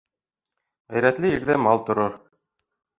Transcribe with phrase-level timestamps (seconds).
[0.97, 2.21] Ғәйрәтле ерҙә мал торор.